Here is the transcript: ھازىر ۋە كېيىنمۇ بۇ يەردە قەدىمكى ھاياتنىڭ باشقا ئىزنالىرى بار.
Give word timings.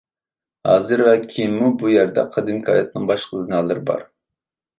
ھازىر 0.69 1.03
ۋە 1.07 1.11
كېيىنمۇ 1.33 1.69
بۇ 1.81 1.91
يەردە 1.97 2.25
قەدىمكى 2.37 2.73
ھاياتنىڭ 2.75 3.07
باشقا 3.13 3.39
ئىزنالىرى 3.43 3.87
بار. 3.93 4.09